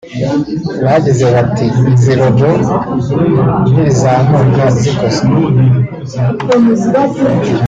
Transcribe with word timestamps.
Bagize 0.85 1.25
bati 1.35 1.65
“Izi 1.93 2.11
robots 2.19 2.67
nirizamuka 3.71 4.63
zikozwe 4.77 5.35